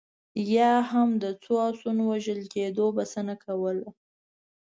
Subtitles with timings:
[0.55, 3.89] یا هم د څو اسونو وژل کېدو بسنه کوله.